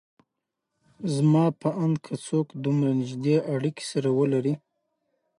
زما 1.13 1.45
په 1.61 1.69
اند 1.83 1.95
که 2.05 2.13
څوک 2.25 2.47
دومره 2.65 2.91
نيږدې 2.99 3.35
اړکې 3.53 3.83
سره 3.91 4.09
ولري 4.19 4.53